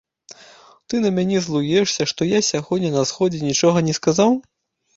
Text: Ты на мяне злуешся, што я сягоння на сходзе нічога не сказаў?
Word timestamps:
Ты 0.87 1.01
на 1.03 1.11
мяне 1.17 1.37
злуешся, 1.49 2.09
што 2.13 2.29
я 2.31 2.39
сягоння 2.49 2.93
на 2.99 3.05
сходзе 3.13 3.45
нічога 3.51 3.87
не 3.91 3.99
сказаў? 4.03 4.31